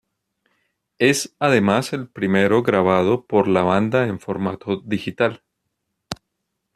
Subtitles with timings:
[0.97, 5.43] Es además el primero grabado por la banda en formato digital.